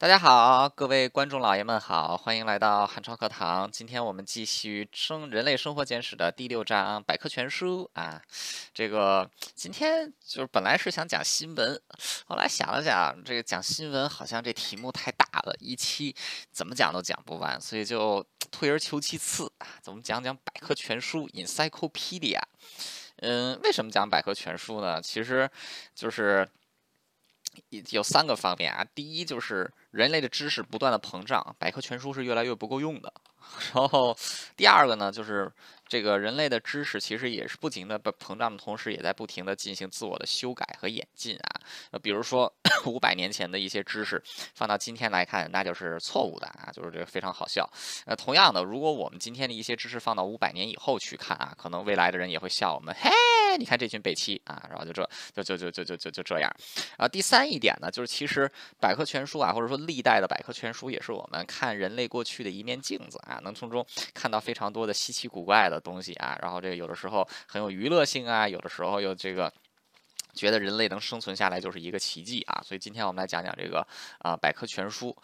[0.00, 3.68] 大家好，各位观众老爷们好，欢迎来到汉超课堂。
[3.68, 8.22] 今天我们继续《生人类生活简史》的第六章百科全书啊。
[8.72, 11.82] 这个今天就是本来是想讲新闻，
[12.26, 16.14] 后来想了想，这个讲新闻好像这题目太大了，一期
[16.52, 22.40] 怎么讲都讲不完，所以就退而求其次啊，咱们讲讲百科全书 （Encyclopedia）。
[23.20, 25.02] 嗯，为什么讲百科全书呢？
[25.02, 25.50] 其实
[25.92, 26.48] 就是
[27.90, 28.84] 有三个方面啊。
[28.94, 29.70] 第一就是。
[29.90, 33.10] 人类的知识不断的膨胀，百科全书是越来越不够用的。
[33.74, 34.16] 然后
[34.56, 35.50] 第二个呢，就是
[35.86, 41.60] 这个人类的知识其实也是不停的膨胀的同时，也在不停的进行自我的修改和演进啊。
[41.92, 42.52] 那比如说
[42.86, 44.22] 五百年前的一些知识，
[44.54, 47.68] 放到今天来看，那就是错误的啊，就是这个非常好笑。
[48.06, 53.10] 那，同样的，如果我们今天的一些知识放到五百年以后去看啊，可能未来的人也会笑我们，嘿，
[53.58, 56.50] 你看这群北齐啊，然后就这就就就就就就就这样。
[56.96, 66.38] 啊，第三一点呢，就是其实百科全书啊，或者说历代的百科全书也是我们看人类过去的一面镜子啊，能从中看到非常多的稀奇古怪的东西啊。
[66.42, 69.52] 然后这个有的时候很有娱乐性啊，有的时候又这个
[70.34, 72.62] 觉得人类能生存下来就是一个奇迹啊。
[72.64, 73.86] 所以今天我们来讲讲这个
[74.20, 75.16] 啊百科全书。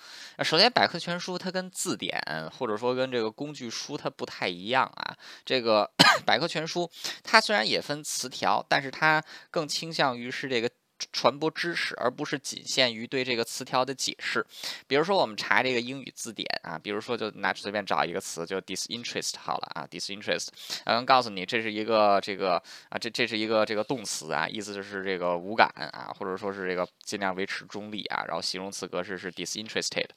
[0.42, 2.20] 首先百科全书它跟字典
[2.58, 5.16] 或者说跟这个工具书它不太一样啊。
[5.44, 5.90] 这个
[6.26, 6.90] 百科全书
[7.22, 10.70] 它虽然也分词条，但是它更倾向于是这个。
[11.12, 14.44] 传播知识，而不是仅限于对这个词条的解释。
[14.86, 20.48] 比如说，我们查这个英语字典啊，比如说就拿随便找一个词，就 disinterest 好了啊，disinterest，
[20.84, 30.08] 嗯，告诉你这是一个这个啊，这这是一个这个动词啊，意思就是这个无感啊，或者说是这个尽量维持中立啊，然后形容词格式是 disinterested。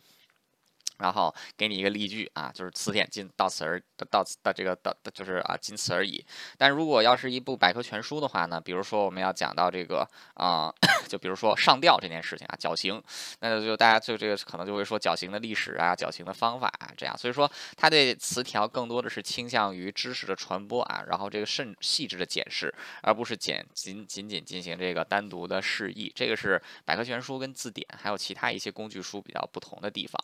[0.97, 6.23] 然后给你一个例句啊，就是词典仅到此而到此的这个的，就是啊，仅此而已。
[6.57, 10.73] 但如果要是一部百科全书的话呢，比如说我们要讲到这个啊，
[11.07, 13.01] 就比如说上吊这件事情啊，绞刑，
[13.39, 17.17] 那就大家就这个可能就会说绞刑的历史啊，绞刑的方法啊，这样。
[17.17, 26.11] 所以说，它对词条更多的是倾向于知识的传播啊，然后这个甚细致的解释，而不是简仅仅仅进行这个单独的释义。
[26.15, 30.23] 这个是百科全书跟字典还有其他一些工具书比较不同的地方。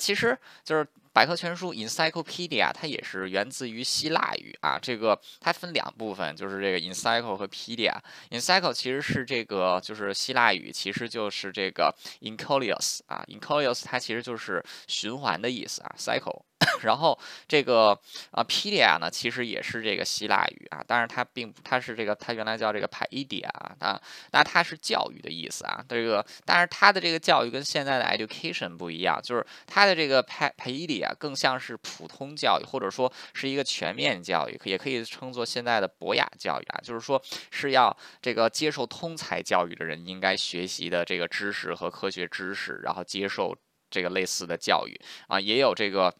[0.00, 4.78] 其实就是百科全书 encyclopedia，它也是源自于希腊语啊。
[4.78, 7.94] 这个它分两部分，就是这个 encycl 和 pedia。
[8.30, 16.42] encycl 其实是这个就是希腊语，其实就是这个 encolios 啊，encolios 它其实就是循环的意思啊，cycle。
[16.82, 17.18] 然后
[17.48, 17.98] 这个
[18.30, 23.98] 啊，pedia 呢，其实也是这个希腊语啊，但是它并，它是这个，它原来叫这个 paidia 啊，那
[24.32, 25.82] 那它是教育的意思啊。
[25.88, 43.56] 这个，但是它的这个教育跟现在的 education 不一样，就是它的这个 P Pedia 也更像是普通教育，或者说是一个全面教育，也可以称作现在的博雅教育啊，就是说是要这个接受通才教育的人应该学习的这个知识和科学知识，然后接受
[43.88, 46.14] 这个类似的教育啊，也有这个。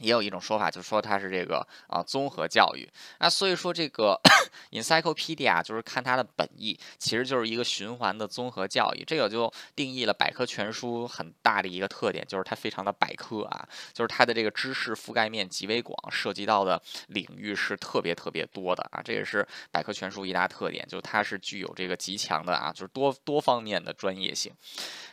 [0.00, 2.88] 也有一种说法，就是说它是这个啊综合教育。
[3.18, 4.20] 那所以说这个
[4.72, 9.04] encyclopedia 就是看它的本意，其实就是一个循环的综合教育。
[9.06, 19.00] 这个就定义了百科全书很大的一个特点，就是它非常的百科啊，就是它的这个知识覆盖面极为广，涉及到的领域是特别特别多的啊。
[19.02, 24.52] 这也是百科全书一大特点，就它是具有这个极强的啊，就是多多方面的专业性。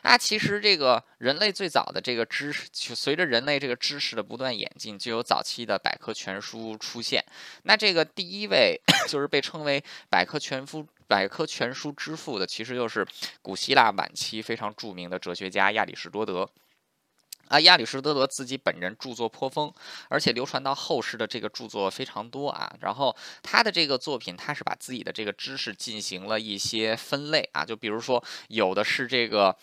[0.01, 7.23] 那其实这个人类最早的这个知识，随着人类这个知识的不断演进，就有早期的百科全书出现。
[7.63, 13.05] 那这个第一位就是被称为百科全书百科全书之父的，其实就是
[13.41, 16.49] 古希腊晚期非常著名的哲学家亚里士多德。
[17.49, 19.71] 啊，亚里士多德自己本人著作颇丰，
[20.07, 22.73] 而且流传到后世的这个著作非常多啊。
[22.79, 29.55] 然后他的这个作品，他是把自己的这个知识进行了一些分类啊，就比如说有的是这个。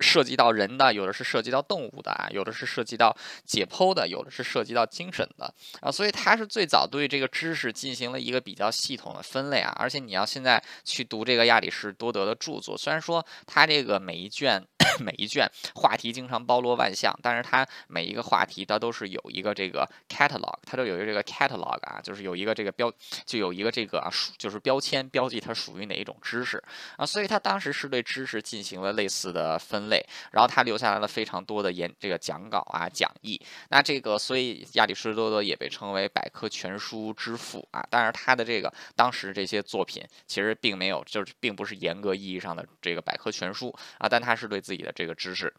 [0.00, 9.72] 涉及到人的，有的是涉及到动物的啊，有的是涉及到解剖的，有的是涉及到精神的啊，所以他是最早对这个知识进行了一个比较系统的分类啊。
[9.78, 14.62] 而且你要现在去读这个亚里士多德的著作，虽然说他这个每一卷。
[15.00, 22.92] 每一卷话题经常包罗万象，但是他每一个话题它都是有一个这个 catalog，它都有一个这个 catalog 啊，就是有一个这个标，
[23.24, 26.62] 就有一个这个啊就是标签标记它属于哪一种知识
[26.96, 33.40] 啊，所以他当时是对知识进行了类似的分类，然后他留下来了非常多的演这个讲稿啊讲义，
[33.70, 44.82] 那这个所以亚里士多德也被称为百科全书之父啊，但是他的这个当时这些作品其实并没有就是并不是严格意义上的这个百科全书啊，但他是对自己。
[44.82, 45.54] 的这个知识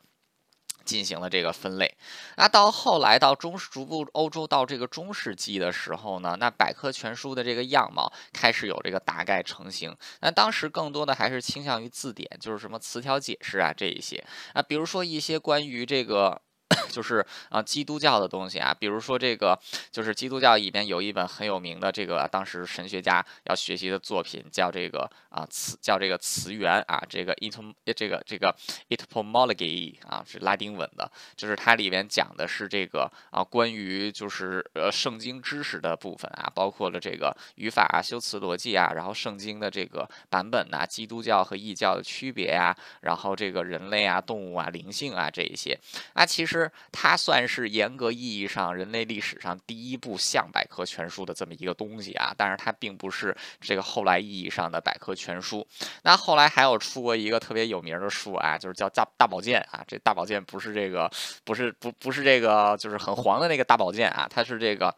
[0.83, 1.95] 进行了这个分类。
[2.37, 9.95] 那到后来到中世逐步欧洲到这个中世纪的时候呢，那百科全书的这个样貌开始有这个大概成型。
[10.21, 16.41] 那当时更多的还是倾向于字典，就是什么词条解释啊这一些啊，比如说一些关于这个。
[16.93, 19.59] 就是啊，基督教的东西啊，比如说这个，
[19.91, 27.51] 就是基督教里边有一本很有名的这个当时神学家要学习的作品，叫这个啊词叫这个词源啊，这个 et
[27.95, 28.55] 这个这个
[28.89, 45.75] etymology 啊是拉丁文的，就是它里边讲的是这个啊关于就是呃圣经知识的部分啊，包括了这个语法啊、修辞逻辑啊，然后圣经的这个版本呐，基督教和异教的区别呀，然后这个人类啊、动物啊、灵性啊这一些
[46.13, 46.71] 啊，其实。
[46.91, 55.65] 它算是严格意义上人类历史上第一部像百科全书的这么一个东西啊，但是它并不是这个后来意义上的百科全书。
[56.03, 59.83] 那后来还有出过一个特别有名的书啊，就是叫《大大宝剑》啊。
[59.87, 61.09] 这大宝剑不是这个，
[61.43, 64.95] 不是不不是这个，就是很黄的那个大宝剑啊，它是这个。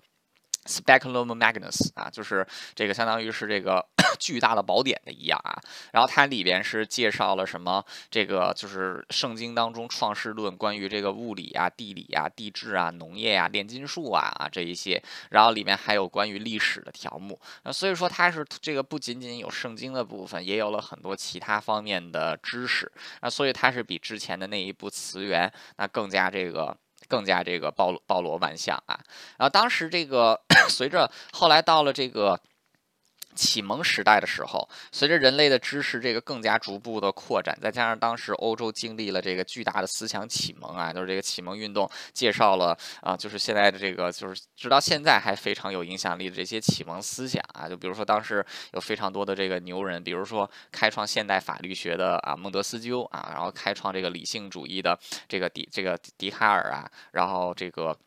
[0.66, 3.86] Speculum Magnus 啊，就是这个相当于是这个
[4.20, 5.56] 巨大的宝典的一样啊。
[5.92, 7.84] 然后它里边是介绍了什么？
[8.10, 15.02] 这个就是圣经当中创世论，关于这个物理啊、地理啊、地质啊、农业啊、炼金术啊啊这一些。
[15.30, 17.40] 然后里面还有关于历史的条目。
[17.64, 22.92] 那所以说它是这个不仅仅有圣经的部分，也有了很多其他方面的知识。
[23.22, 26.76] 那所以它是比之前的那一部词源那更加这个。
[27.07, 29.00] 更加这个包包罗万象啊，
[29.38, 32.40] 然后当时这个 随着后来到了这个。
[33.36, 54.98] 启蒙时代的时候，随着人类的知识这个更加逐步的扩展，再加上当时欧洲经历了这个巨大的思想启蒙啊，就是这个启蒙运动介绍了啊，就是现在的这个就是直到现在还非常有影响力的这些启蒙思想啊，就比如说当时有非常多的这个牛人，比如说开创现代法律学的啊孟德斯鸠啊，然后开创这个理性主义的
[55.28, 57.98] 这个笛这个笛卡尔啊，然后这个。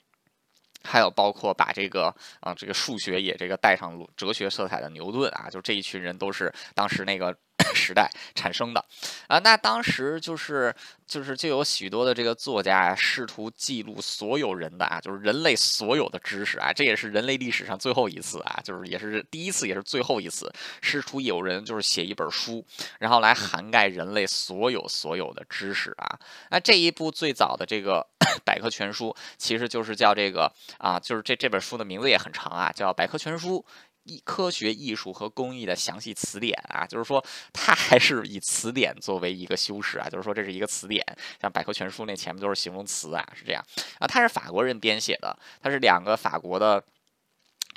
[0.85, 7.37] 还有包括把这个啊，这个数学也这个带上哲学色彩的牛顿啊，就这一群人都是当时那个。
[7.75, 8.85] 时代产生的
[9.27, 10.75] 啊，那当时就是
[11.07, 22.65] 就是就有许多的这个作家啊，试图记录所有人的啊，就是人类所有的知识啊，这也是人类历史上最后一次啊，就是也是第一次，也是最后一次，试图有人就是写一本书，
[23.01, 26.19] 然后来涵盖人类所有所有的知识啊。
[26.51, 28.07] 那这一部最早的这个
[28.45, 33.65] 百科全书，其实就是叫这个啊，就是这这本书的名字也很长啊，叫《百科全书》。
[34.09, 41.05] 艺科学、艺术和工艺的详细词典啊，就是说它还是以词典作为一个修饰啊，就是说这是一个词典，
[41.41, 43.63] 像百科全书那前面都是形容词啊，是这样
[43.99, 44.07] 啊。
[44.07, 46.83] 它是法国人编写的，它是两个法国的。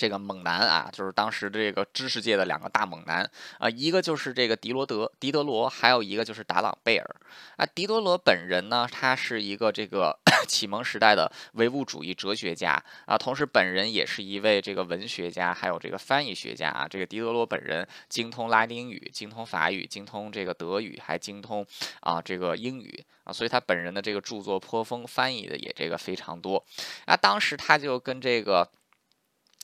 [0.01, 7.15] 这个猛男啊，就是当时这个知识界的两个大猛男啊，一个就是这个狄罗德、狄德罗，还有一个就是达朗贝尔
[7.55, 7.63] 啊。
[7.67, 10.17] 狄德罗本人呢，他是一个这个
[10.49, 16.87] 启蒙时代的唯物主义哲学家啊，同时本人也是一位这个文学家，还有这个翻译学家啊。
[16.87, 21.63] 这个狄德罗本人精通拉丁语、精通法语、精通这个德语，还精通
[21.99, 26.65] 啊这个英语啊，所以他本人的这个著作颇丰，翻译的也这个非常多
[27.05, 27.15] 啊。
[27.15, 28.67] 当时他就跟这个。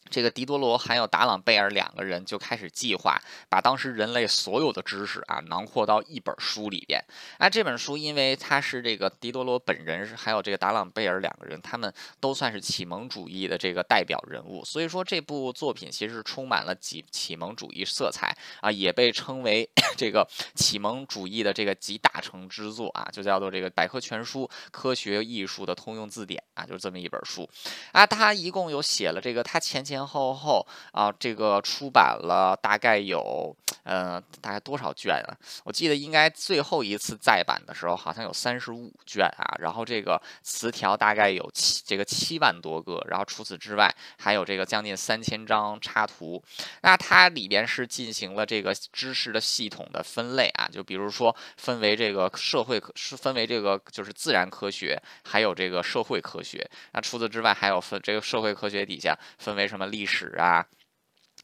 [0.10, 7.04] 这个狄多罗还有达朗贝尔两个人就开始计划，把当时人类所有的知识啊囊括到一本书里边。
[7.40, 20.26] 那这本书，因为他是这个狄多罗本人，还有这个达朗贝尔两个人，他们都算是启蒙主义的这个代表人物，所以说这部作品其实充满了启启蒙主义色彩啊，也被称为 这个
[20.56, 27.50] 启蒙主义的这个集大成之作啊，就叫做这个百科全书科学艺术的通用字典啊，就是这么一本书
[27.92, 28.08] 啊。
[28.08, 29.97] 他一共有写了这个，他前前。
[29.98, 35.34] 前后后啊，这个出版了大概有，嗯，大概多少卷啊？
[35.64, 39.58] 我记得应该最后一次再版的时候，好像有三十五卷啊。
[39.58, 46.42] 然后这个词条大概有七这个七万多个，然后除此之外，还有这个将近三千张插图。
[46.84, 56.70] 那它里边是进行了这个知识的系统的分类啊，就比如说分为这个社会，是分为这个就是自然科学，还有这个社会科学。
[56.92, 59.87] 那除此之外，还有分这个社会科学底下分为什么？
[59.88, 60.68] 历史啊，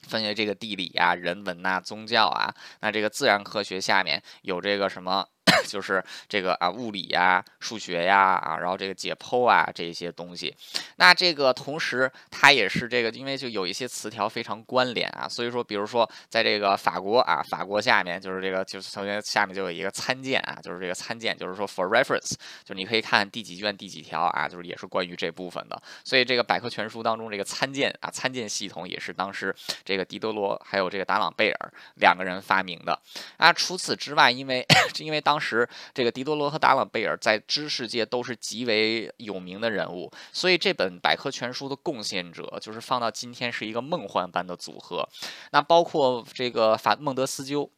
[0.07, 2.53] 分为这个地理啊、人文呐、宗教啊。
[2.81, 5.32] 那这个自然科学下面有这个什么？
[5.67, 10.55] 就是这个啊，物理呀、数学呀啊，然后这个解剖啊这些东西。
[10.97, 22.33] 那这个同时，它也是这个，因为就有一些词条非常关联啊，所以说，比如说在这个法国啊，法国下面就是这个，就是首先下面就有一个参见啊，就是这个参见，就是说 for reference，
[22.63, 25.81] 就你可以看第几卷第几条啊，就是也是关于这部分的。
[26.03, 29.55] 所以这个百科全书当中这个参见啊，参见系统也是当时
[29.85, 32.99] 这个狄德罗还有这个达朗贝尔两个人发明的
[33.37, 33.53] 啊。
[33.53, 34.65] 除此之外，因为
[34.99, 35.42] 因为当时。
[35.43, 45.07] 时这个狄多罗和达朗贝尔在知识界都是极为有名的人物，所以这本百科全书的贡献者就是放到今天是一个梦幻般的组合。
[45.51, 47.69] 那包括这个法孟德斯鸠。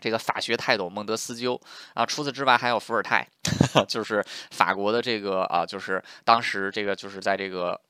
[0.00, 1.60] 这个法学泰斗孟德斯鸠
[1.94, 3.24] 啊，除此之外还有伏尔泰，
[3.86, 7.80] 就是法国的这个啊，就是当时这个就是在这个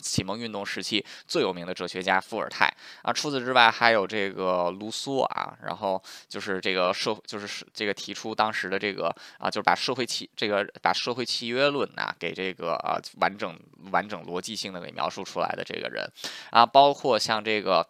[0.00, 2.72] 启蒙运动时期最有名的哲学家伏尔泰
[3.02, 3.12] 啊。
[3.12, 13.58] 除此之外还有这个卢梭啊，然后就是这个社就是这个提出当时的这个啊，就是把社会契这个把社会契约论呐给这个啊完整
[13.90, 16.08] 完整逻辑性的给描述出来的这个人
[16.50, 17.86] 啊，包括像这个。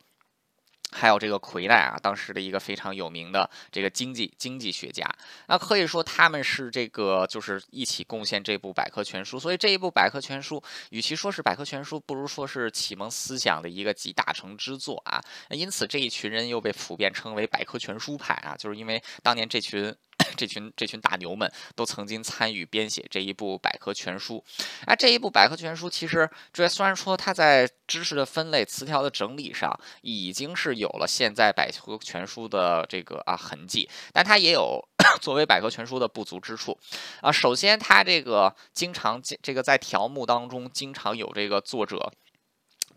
[0.97, 5.05] 还有这个奎奈啊，当时的一个非常有名的这个经济经济学家，
[5.49, 9.39] 那可以说他们是这个就是一起贡献这部百科全书。
[9.39, 15.21] 所以这一部百科全书，与其说是百科全书，不如说是启蒙思想的一个集大成之作啊。
[15.51, 19.93] 因此这一群人又被普遍称为百科全书派啊，就是因为当年这群。
[20.37, 24.43] 这群这群大牛们都曾经参与编写这一部百科全书，
[24.87, 34.83] 哎，这一部百科全书其实这虽然说它在知识的分类、词条的整理上已经是有了现在百科全书的这个啊痕迹，但它也有
[35.21, 36.79] 作为百科全书的不足之处
[37.21, 37.31] 啊。
[37.31, 42.13] 首先，它这个经常这个在条目当中经常有这个作者。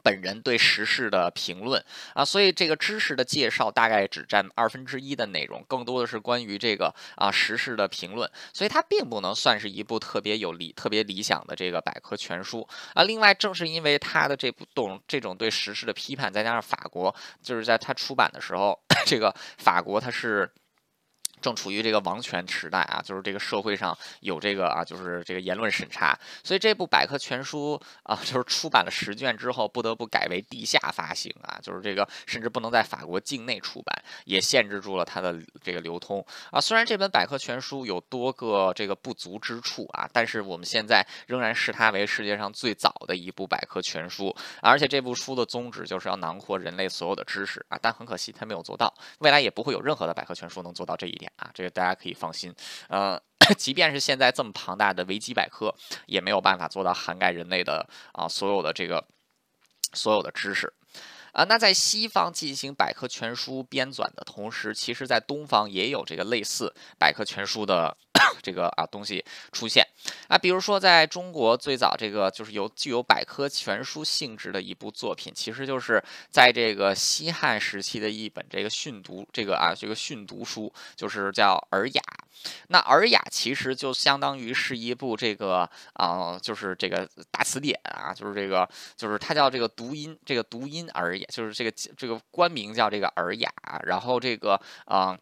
[0.07, 1.83] 本人对时事的评论
[2.13, 13.03] 啊，所以这个知识的介绍大概只占二分之一的内容，更多的是关于这个啊时事的评论，所以它并不能算是一部特别有理、特别理想的这个百科全书啊。
[13.03, 20.49] 另外，正是因为它的这部懂这种对时事的批判，再加上法国就是在它出版的时候， 这个法国它是。
[21.41, 36.59] 正处于这个王权时代啊，就是这个社会上有这个啊，就是这个言论审查，所以这部百科全书啊，就是出版了十卷之后，不得不改为地下发行啊，就是这个甚至不能在法国境内出版，也限制住了它的这个流通啊。
[36.59, 51.26] 虽然这本百科全书有多个这个不足之处啊，但是我们现在仍然视它为世界上最早的一部百科全书，而且这部书的宗旨就是要囊括人类所有的知识啊，但很可惜它没有做到，未来也不会有任何的百科全书能做到这一点。
[51.35, 52.53] 啊，这个大家可以放心。
[52.89, 53.21] 呃，
[53.57, 55.73] 即便是现在这么庞大的维基百科，
[56.05, 59.05] 也没有办法做到涵盖人类的啊所有的这个
[59.93, 60.73] 所有的知识。
[61.37, 67.95] 啊，那在西方进行百科全书编纂的同时，其实在东方也有这个类似百科全书的
[68.41, 69.85] 这个啊东西出现。
[70.27, 82.01] 啊，比如说在中国最早这个就是有具有百科全书性质的一部作品，其实就是在这个西汉时期的一本这个训读这个啊这个训读书，就是叫《尔雅》。
[82.69, 93.49] 那《尔雅》其实就相当于是一部这个啊，就是这个大词典啊，就是这个就是它叫这个读音，这个读音《尔雅》，就是这个这个官名叫这个《尔雅》，
[93.85, 95.17] 然后这个啊。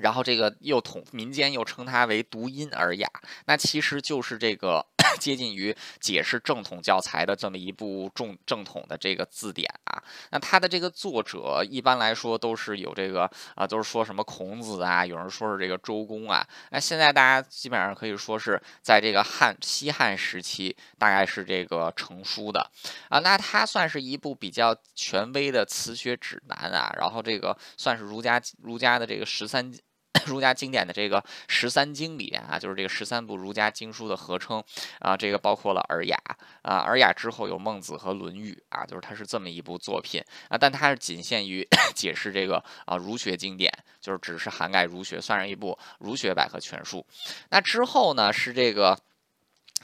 [0.00, 3.08] 然后这个又统民间又称它为读音尔雅，
[3.46, 4.84] 那其实就是这个
[5.20, 10.02] 接近于解释正统教材的这么一部重正统的这个字典啊。
[10.30, 16.46] 那它的这个作者一般来说都是有这个啊，都是说什么孔子啊，有人说是这个周公啊。
[16.70, 22.70] 那现在大家基本上可以说是在这个汉西汉时期，大概是这个成书的
[23.10, 23.18] 啊。
[23.18, 29.70] 那它算是一部比较权威的词学指南啊，然后这个算是儒家儒家的这个十三。
[30.26, 34.62] 儒家经典的这个十三经里面啊，就是这个十三部儒家经书的合称
[34.98, 36.16] 啊，这个包括了《尔雅》
[36.62, 47.04] 啊，《尔雅》之后有《孟子》和《论语》啊，就是它是这么一部作品啊，但它是仅限于 解释这个啊儒学经典，就是只是涵盖儒学，算是一部儒学百科全书。
[47.48, 48.98] 那之后呢，是这个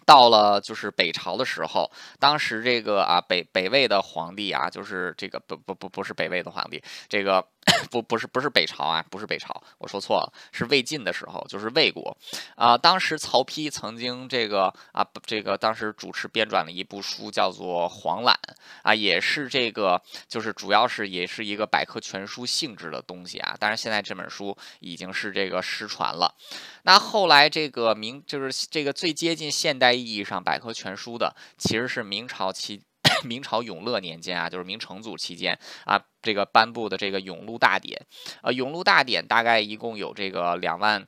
[0.04, 7.44] 到了就是北朝的时候，当时这个啊北北魏的皇帝啊，就是这个不不不不是北魏的皇帝，这个。
[7.90, 12.16] 不不是不是北朝啊，不是北朝，我说错了，是魏晋的时候，就是魏国，
[12.54, 18.38] 啊，当时曹丕曾经这个啊，这个当时主持编撰了一部书，叫做《黄览》，
[18.82, 26.34] 啊，也是这个，就是主要是也是一个百科全书性质的东西啊，但是现在这本书已经是这个失传了。
[26.82, 32.82] 那后来这个明就是这个最接近现代意义上百科全书的，其实是明朝期。
[33.24, 38.06] 明朝永乐年间啊，就是明成祖期间啊，这个颁布的这个《永禄大典》，
[38.42, 41.06] 呃，《永禄大典》大概一共有这个两万。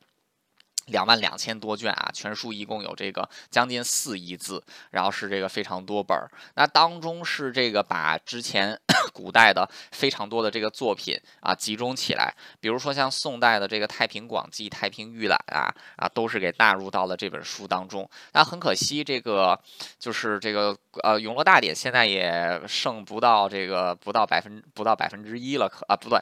[0.91, 6.31] 两万两千多卷啊，全书一共有这个将近四亿字，然后是这个非常多本儿。
[6.55, 8.79] 那当中是这个把之前
[9.13, 18.09] 古代的非常多的这个作品啊集中起来，比如说像宋代的这个《太平广记》《太平御览》啊啊，都是给纳入到了这本书当中。
[18.33, 19.59] 那很可惜，这个
[19.99, 26.19] 就是这个呃《永乐大典》现在也剩不到这个不到百分不到百分之一了，可啊不对，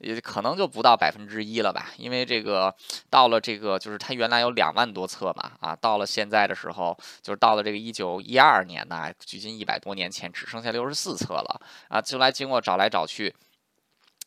[0.00, 2.74] 也可能就不到百分之一了吧，因为这个
[3.08, 3.98] 到了这个就是。
[4.10, 13.32] 它原来有两万多册嘛，啊，到了现在的时候，就是到了这个一九一二年呢，距今一百多年前，只剩下六十四册了，啊，就来经过找来找去，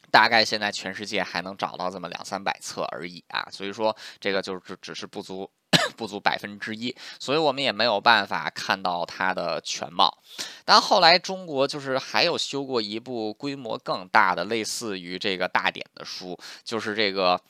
[0.09, 5.51] 大概现在全世界还能找到这么两三百册而已啊，所以说这个就是只只是不足
[5.97, 10.17] 不足百分之一，所以我们也没有办法看到它的全貌。
[10.63, 17.41] 但后来中国就是还有修过一部规模更大的，类似于这个大典的书，就是这个。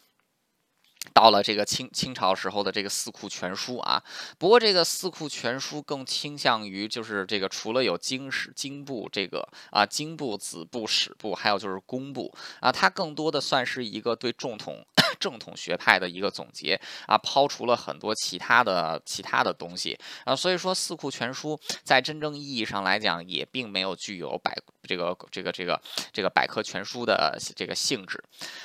[1.12, 4.02] 到了这个清清朝时候的这个《四库全书》啊，
[4.38, 12.34] 不过这个《四库全书》更倾向于就是这个除了有经史、经部这个啊经部、子部、史部，还有就是工部。
[12.62, 14.86] 啊，它更多的算是一个对正统
[15.20, 28.24] 正统学派的一个总结啊，抛除了很多其他的其他的东西啊，所以说《四库全书》在真正意义上来讲，也并没有具有百这个这个这个这个百科全书的这个性质。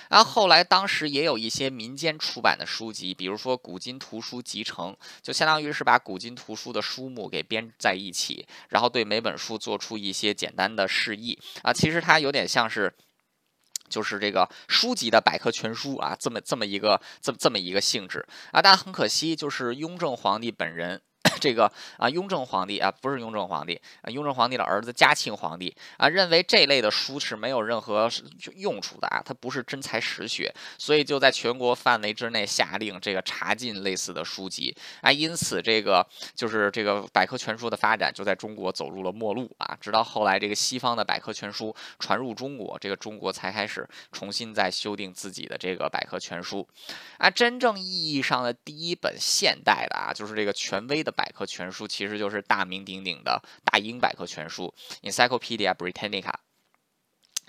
[0.09, 2.19] 啊后后来当时也有一些民间。
[2.19, 11.73] 出版的书籍，比如说《古今图书集成》，就相当于是把古今图书的书目给编在一起，然后对每本书做出一些简单的释义啊。
[11.73, 12.93] 其实它有点像是，
[13.89, 18.63] 就是这个书籍的百科全书啊，这么这么一个这么这么一个性质啊。
[18.63, 21.01] 但很可惜，就是雍正皇帝本人。
[21.41, 28.09] 这个啊，雍正皇帝啊，不是雍正皇帝啊，雍正皇帝的儿子嘉庆皇帝啊，认为这类的书是没有任何
[28.57, 46.67] 用处的啊，它不是真才实学，所以就在全国范围之内下令这个查禁类似的书籍啊，因此这个就是这个百科全书的发展就在中国走入了末路啊，直到后来这个西方的百科全书传入中国，这个中国才开始重新再修订自己的这个百科全书
[47.19, 51.15] 啊，真正意义上的第一本现代的啊，就是这个权威的。
[51.19, 54.73] 百科全书其实就是大名鼎鼎的大英百科全书
[55.03, 56.33] （Encyclopedia Britannica）。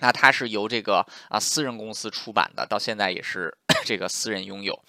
[0.00, 4.82] 那它是由这个啊私人公司出版的，到现在也是这个私人拥有。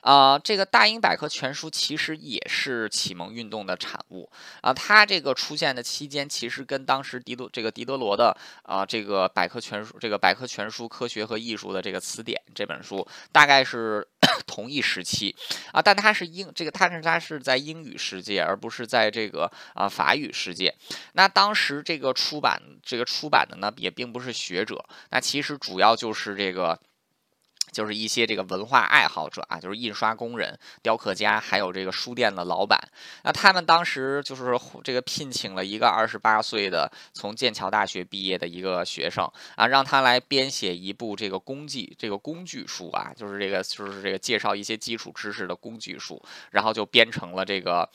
[0.00, 4.30] 啊，这个大英百科全书其实也是启蒙运动的产物
[4.62, 4.72] 啊。
[4.72, 14.06] 它这个出现的期间，其实跟当时狄德这个狄德罗的啊这个百科全书这个百科全书科学和艺术的这个词典这本书，大概是
[14.46, 15.34] 同一时期
[15.72, 15.82] 啊。
[15.82, 20.72] 但它是英这个，它是它是在英语世界，而不是在这个啊法语世界。
[21.14, 26.78] 那当时这个出版这个出版的呢，也并不是学者，那其实主要就是这个。
[27.72, 32.78] 就是一些这个文化爱好者啊，就是印刷工人、雕刻家，还有这个书店的老板。
[33.24, 47.88] 那他们当时就是这个聘请了一个二十八岁的从剑桥大学毕业的一个学生啊，让他来编写一部这个工具这个工具书啊，就是这个就是这个介绍一些基础知识的工具书，然后就编成了这个。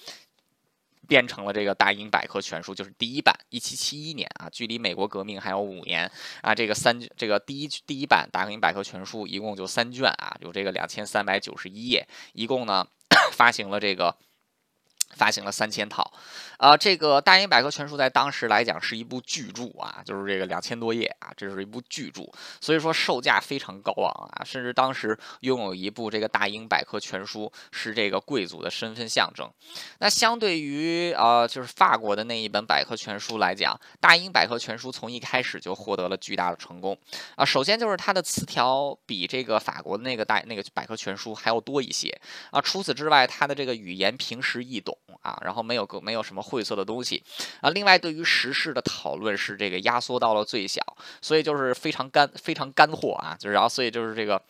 [1.08, 6.10] 变成了这个大英百科全书，就是第一版，一七七一年啊，距离美国革命还有五年
[6.42, 6.54] 啊。
[6.54, 12.88] 这个三这个第一第一版大英百科全书一共就三卷啊，有这个两千三百九十一页，一共呢
[13.34, 14.16] 发行了这个。
[15.16, 16.12] 发行了三千套，
[16.58, 22.24] 啊，这个《大英百科全书》在当时来讲是一部巨著啊，就是这个两千多页啊，这是一部巨著，
[22.60, 29.50] 所以说售价非常高昂啊，甚至当时拥有一部这个《大英百科全书》是这个贵族的身份象征。
[30.00, 36.98] 那相对于啊，就是法国的那一本百科全书来讲，《大英百科全书》从一开始就获得了巨大的成功
[37.36, 37.46] 啊。
[37.46, 42.10] 首先就是它的词条比这个法国的那个大那个百科全书还要多一些
[42.52, 42.60] 啊。
[42.60, 44.98] 除此之外，它的这个语言平实易懂。
[45.22, 47.24] 啊，然后没有个没有什么晦涩的东西
[47.62, 47.70] 啊。
[47.70, 50.82] 另外，对于时事的讨论是这个压缩到了最小，
[51.22, 53.36] 所以就是非常干非常干货啊。
[53.40, 54.42] 就是然后，所以就是这个。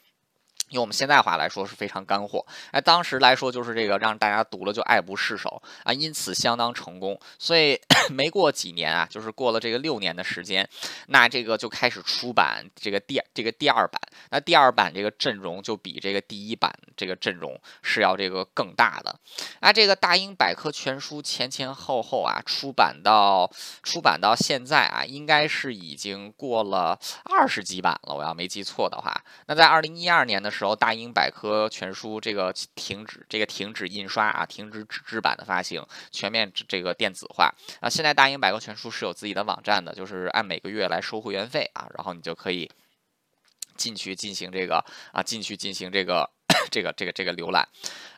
[0.74, 7.18] 用我们现在话来说是非常干货，哎，当时来说就是这个让大家读了就爱不释手啊，因此相当成功。
[7.40, 10.68] 所以没过几年啊，就是过了这个六年的时间，
[11.08, 14.02] 那这个就开始出版这个第这个第二版。
[14.32, 19.16] 那第二版这个阵容就比这个第一版这个阵容是要这个更大的。
[19.62, 23.48] 那这个大英百科全书前前后后啊，出版到
[23.84, 29.14] 出版到现在啊，应该是已经过了二十几版了，我要没记错的话。
[29.46, 30.62] 那在二零一二年的时候。
[30.63, 37.89] 然后，大英百科全书这个停止，这个停止印刷啊，停止纸质版的发行，全面这个电子化啊。
[37.89, 42.71] 现在大英百科全书是有自己的网站的，就是按每个月来收会员费啊，然后你就可以
[43.76, 46.30] 进去进行这个啊，进去进行这个
[46.72, 47.68] 这个这个这个浏览。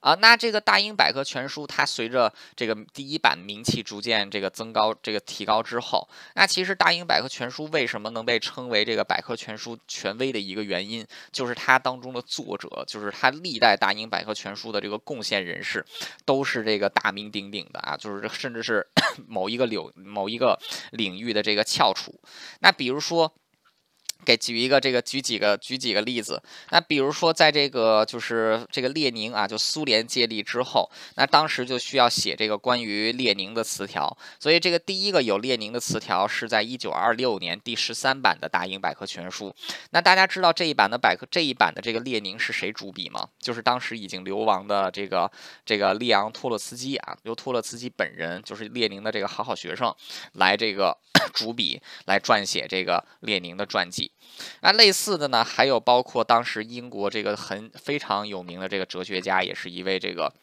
[0.01, 15.83] 啊，那这个大英百科全书，它随着这个第一版名气逐渐这个增高，这个提高之后，那其实大英百科全书为什么能被称为这个百科全书权威的一个原因，就是它当中的作者，就是它历代大英百科全书的这个贡献人士，
[16.23, 18.85] 都是这个大名鼎鼎的啊，就是甚至是
[19.27, 20.59] 某一个领某一个
[20.91, 22.13] 领域的这个翘楚。
[22.59, 23.33] 那比如说。
[24.25, 39.55] 给举一个这个举几个举几个例子，那比如说在这个就是这个列宁啊，就苏联建立之后，那当时就需要写这个关于列宁的词条，所以这个第一个有列宁的词条是在一九二六年第十三版的大英百科全书。
[39.91, 43.29] 那大家知道这一版的百科这一版的这个列宁是谁主笔吗？
[43.39, 45.31] 就是当时已经流亡的这个
[45.63, 49.93] 这个利昂托洛茨基啊，由托洛茨基本人就是列宁的这个好好学生
[50.33, 50.97] 来这个
[51.33, 54.11] 主笔来撰写这个列宁的传记。
[54.61, 60.33] 那类似的呢，还有包括当时英国这个很非常有名的这个哲学家，也是一位这个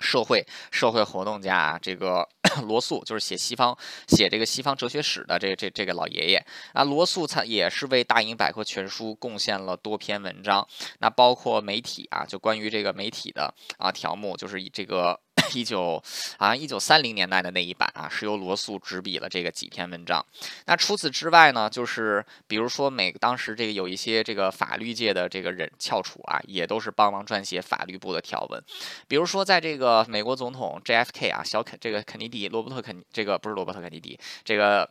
[0.00, 2.28] 社会社会活动家，这个
[2.62, 3.76] 罗素，就是写西方
[4.08, 10.66] 写这个西方哲学史的这这这个老爷爷啊，罗素他也是为大英百科全书贡献了多篇文章，
[10.98, 15.20] 那包括媒体啊，就关于这个媒体的啊条目，就是以这个。
[15.52, 16.02] 一九
[16.36, 20.24] 啊，一九三零年代的那一版啊，是由罗素执笔了这个几篇文章。
[20.66, 28.62] 那除此之外呢，就是比如说每当时这个有一些这个法律界的这个人翘楚啊，也都是帮忙撰写法律部的条文。
[29.06, 34.90] 比如说在这个美国总统 JFK 啊，小肯这个肯尼迪，罗伯特肯这个不是罗伯特肯尼迪这个。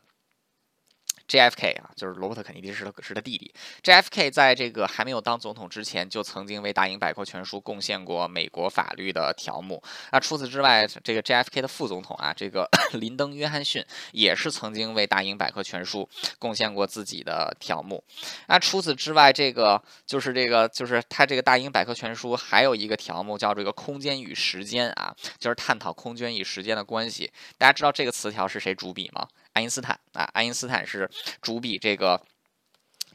[1.27, 3.53] JFK 啊，就是罗伯特·肯尼迪是他是他弟弟。
[3.81, 9.81] JFK 在这个还没有当总统之前，就曾经为《大英百科全书》贡献过美国法律的条目。
[10.11, 16.07] 那除此之外，这个 JFK 的副总统啊，这个 林登·约翰逊也是曾经为《大英百科全书》
[16.37, 18.03] 贡献过自己的条目。
[18.47, 27.31] 那除此之外，这个就是这个就是他这个《大英百科全书》还有一个条目叫这个“空间与时间”啊，就是探讨空间与时间的关系。
[27.57, 29.27] 大家知道这个词条是谁主笔吗？
[29.53, 31.09] 爱因斯坦啊，爱因斯坦是
[31.41, 32.21] 主笔这个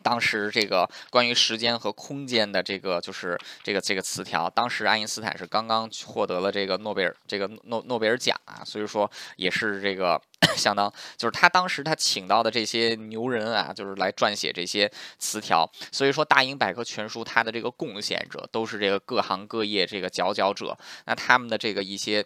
[0.02, 4.48] 当时这个关于时间和空间的这个就是这个这个词条。
[4.48, 10.20] 当时爱因斯坦是刚刚获得了这个诺贝尔这个诺诺贝尔奖啊，所以说也是这个
[10.56, 15.68] 相当就是他当时他请到的这些牛人啊，就是来撰写这些词条。
[15.90, 22.24] 所以说大英百科全书它的这个贡献者都是这个各行各业这个佼佼者，那他们的这个一些。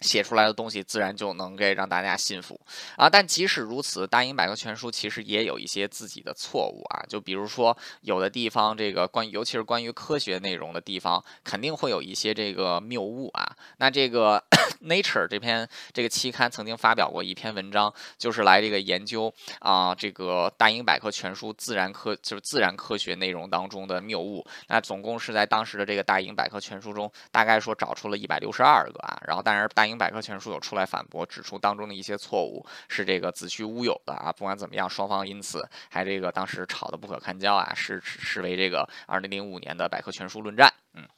[0.00, 2.60] 写出来的东西自然就能给让大家信服
[2.96, 3.08] 啊！
[3.10, 7.02] 但即使如此，《大英百科全书》其实也有一些自己的错误啊。
[7.08, 13.56] 就比如说，有的地方这个关于，尤其是关于科学内容的地方，肯定会有一些这个谬误啊。
[13.78, 14.42] 那这个
[14.86, 24.46] 《Nature》这篇这个期刊曾经发表过一篇文章，就是来这个研究啊这个《大英百科全书》自然科就是自然科学内容当中的谬误。
[24.68, 29.20] 那总共是在当时的这个《大英百科全书》中，大概说找出了一百六十二个啊。
[29.26, 34.32] 然后，但是大英百科全书有出来反驳，指出当中的一些错误是这个子虚乌有的啊！
[34.32, 41.08] 不管怎么样，双方因此还这个当时吵得不可开交啊，视视为这个二零零五年的百科全书论战，嗯。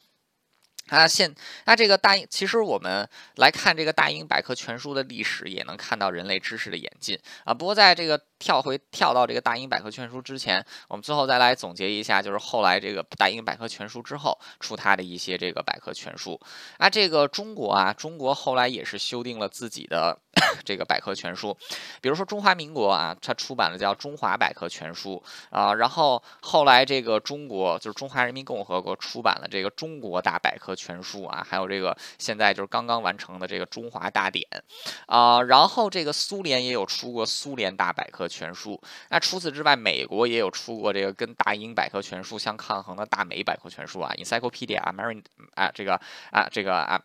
[0.91, 7.55] 那现那这个大英，其实我们来看这个大英百科全书的历史，也能看到人类知识的演进啊。
[7.55, 16.41] 不过在这个跳回跳到这个大英百科全书之前，我们最后再来总结一下，就是后来这个大英百科全书之后出它的一些这个百科全书
[16.79, 16.91] 啊。
[16.91, 20.19] 这个中国啊，中国后来也是修订了自己的
[20.65, 21.57] 这个百科全书，
[22.01, 25.23] 比如说中华民国啊，它出版了叫《中华百科全书》
[25.57, 25.73] 啊。
[25.75, 30.75] 然后后来这个中国就是中华人民共和国出版了这个《中国大百科》。
[30.81, 34.47] 全书啊，还有这个现在就是刚刚完成的这个中华大典
[35.07, 45.23] 啊，然后这个苏联也有出过苏联大百科全书，那除此之外，美国也有出过这个跟大英百科全书相抗衡的大美百科全书啊，Encyclopedia American
[45.55, 47.03] 啊，这个啊，这个啊。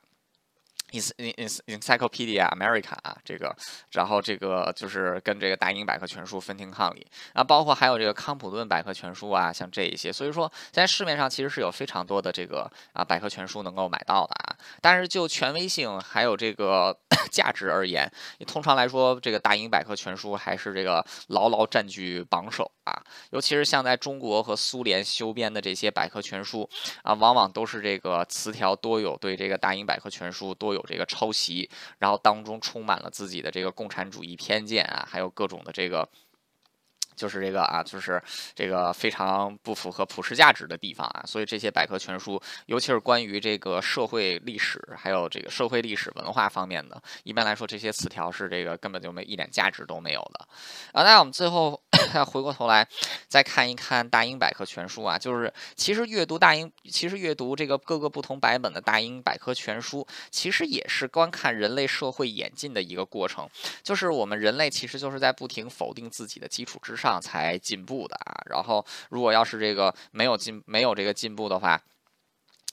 [0.92, 3.54] Encyclopedia America 啊，这个，
[3.92, 16.96] 然后这个就是跟这个大英百科全书分庭抗礼啊，包括还有这个康普顿百科全书啊，像这一些，所以说在市面上其实是有非常多的这个啊百科全书能够买到的啊，但是就权威性还有这个
[17.32, 18.10] 价值而言，
[18.46, 26.70] 通常来说，这个大英百科全书还是这个牢牢占据榜首啊，尤其是像在中国和苏联修编的这些百科全书
[27.02, 30.86] 啊，往往都是这个词条多有对这个大英百科全书多有。
[30.86, 36.08] 这个抄袭，然后当中充满了自己的这个共产主义偏见啊，还有各种的这个，
[37.16, 38.22] 就是这个啊，就是
[38.54, 41.24] 这个非常不符合普世价值的地方啊。
[41.26, 50.48] 所以这些百科全书，尤其是关于这个社会历史，还有这个社会历史文化方面的，一般来说这些词条是这个根本就没一点价值都没有的
[50.92, 51.02] 啊。
[51.04, 51.82] 那我们最后
[52.26, 52.88] 回过头来
[53.28, 63.50] 再看一看《大英百科全书》啊，就是其实阅读大英，其实阅读这个各个不同版本的《大英百科全书》，其实也是观看人类社会演进的一个过程。
[63.84, 68.42] 就是我们人类其实就是在不停否定自己的基础之上才进步的啊。
[68.50, 71.82] 然后如果要是这个没有进，没有这个进步的话，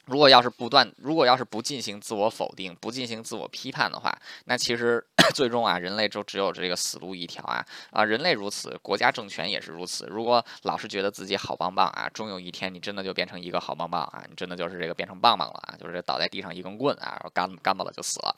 [0.06, 8.04] 如果要是不断，如果要是不进行自我否定，不进行自我批判的话，那其实 最终啊，人类就只有这个死路一条啊啊！
[8.04, 10.04] 人类如此，国家政权也是如此。
[10.06, 18.34] 如果老是觉得自己好棒棒啊，终有一天你真的就变成一个好棒棒啊，你真的就是这个变成棒棒了啊，就是倒在地上一根棍啊，然后干干巴了就死了。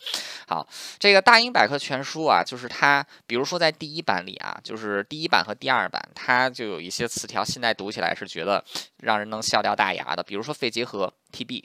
[0.46, 0.66] 好，
[0.98, 8.62] 这个大英百科全书啊，就是它，比如说在第一版里啊，就是第一版和第二版，它就有一些词条，现在读起来是觉得
[8.98, 11.64] 让人能笑掉大牙的，比如说肺结核 TB。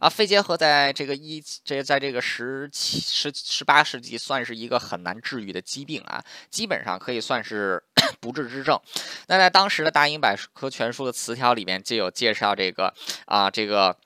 [0.00, 7.82] 啊，肺结核在这个一这在这个十七十十八世纪算是一个很难治愈的疾病啊，基本上可以算是
[8.20, 8.78] 不治之症。
[9.28, 12.92] 那在当时的大英百科全书的词条里面就有介绍这个
[13.26, 13.96] 啊这个。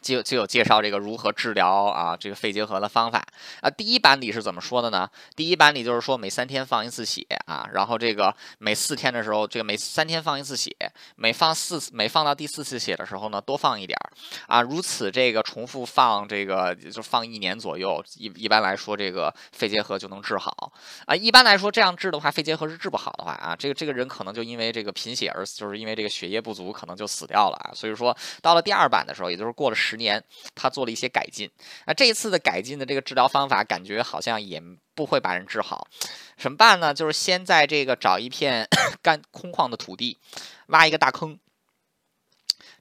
[0.00, 3.24] 就就有介绍这个如何治疗啊这个肺结核的方法
[3.60, 3.70] 啊。
[3.70, 5.08] 第一版里是怎么说的呢？
[5.36, 10.70] 第一版里就是说每三天放一次血啊，然后这个每四天的时候，这个每三天放一次血，
[11.16, 14.10] 每放四，每放到第四次血的时候呢，多放一点儿
[14.46, 14.62] 啊。
[14.62, 20.72] 如此这个重复放这个就放一年左右，一一般来说这个肺结核就能治好
[21.06, 21.14] 啊。
[21.14, 27.74] 一般来说这样治的话，肺结核是治不好的话啊，这个这个人可能就因为这个贫血而死就是因为这个血液不足可能就死掉了啊。
[27.74, 29.87] 所以说到了第二版的时候，也就是过了十。
[29.88, 30.22] 十年，
[30.54, 31.50] 他做了一些改进。
[31.86, 34.62] 那这一次的改进的这个治疗方法，感觉好像也
[34.94, 35.88] 不会把人治好。
[36.36, 36.92] 怎么办呢？
[36.92, 38.68] 就是先在这个找一片
[39.02, 40.18] 干空旷的土地，
[40.66, 41.38] 挖一个大坑。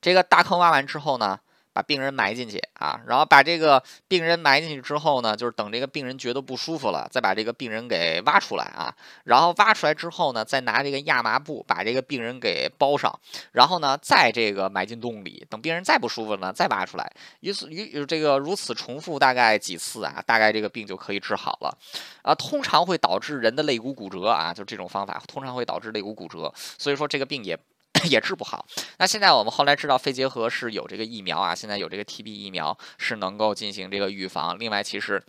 [0.01, 1.39] 这个大坑挖完之后呢？
[1.77, 8.91] 把病人埋进去啊，然后把这个病人埋进去之后呢，就是等这个病人觉得不舒服了，再把这个病人给挖出来啊。
[9.25, 13.13] 然后挖出来之后呢，再拿这个亚麻布把这个病人给包上，
[13.51, 17.07] 然后呢，再这个埋进洞里，等病人再不舒服了呢，再挖出来。
[17.41, 21.77] 于此于这个如此重复大概几次啊，大概这个病就可以治好了
[22.23, 22.33] 啊。
[22.33, 27.55] 通常会导致人的肋骨骨折啊，就这种方法通常会导致肋骨骨折，所以说这个病也。
[28.09, 28.65] 也治不好。
[28.97, 34.57] 那现在我们后来知道肺结核是有这个疫苗啊，现在有这个 TB 疫苗是能够进行这个预防。
[34.57, 35.23] 另外，其实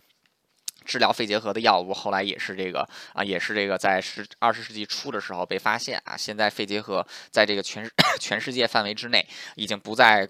[0.85, 6.17] 治疗肺结核的药物后来也是这个啊，也是这个在十二十世纪初的时候被发现啊。
[6.17, 10.29] 现在肺结核在这个全 全世界范围之内已经不再。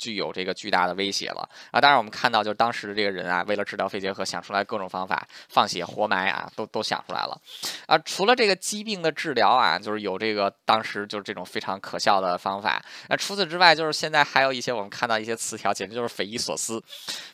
[0.00, 1.78] 具有这个巨大的威胁了啊！
[1.78, 7.38] 当然，我们看到就是当时的这个人啊，为了治疗肺结核，想出来各种方法，放血、活埋啊，都都想出来了
[7.86, 7.98] 啊。
[7.98, 12.82] 除了这个疾病的治疗啊，就是有这个当时就是这种非常可笑的方法。
[13.08, 16.82] 那除此之外，就是现在还有一些我们看到一些词条，简直就是匪夷所思。